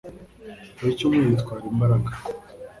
[0.77, 2.11] buri cyumweru itwara imbaraga